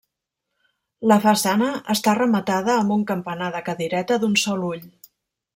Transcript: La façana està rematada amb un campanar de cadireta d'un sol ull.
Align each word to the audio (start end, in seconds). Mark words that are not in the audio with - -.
La 1.11 1.17
façana 1.25 1.67
està 1.95 2.15
rematada 2.21 2.75
amb 2.79 2.97
un 2.97 3.07
campanar 3.13 3.53
de 3.57 3.65
cadireta 3.71 4.21
d'un 4.25 4.37
sol 4.47 4.69
ull. 4.73 4.87